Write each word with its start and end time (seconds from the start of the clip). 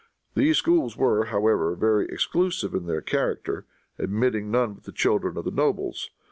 These 0.33 0.57
schools 0.57 0.97
were, 0.97 1.25
however, 1.25 1.75
very 1.75 2.05
exclusive 2.07 2.73
in 2.73 2.87
their 2.87 3.01
character, 3.03 3.67
admitting 3.99 4.49
none 4.49 4.73
but 4.73 4.85
the 4.85 4.91
children 4.91 5.37
of 5.37 5.45
the 5.45 5.51
nobles. 5.51 6.09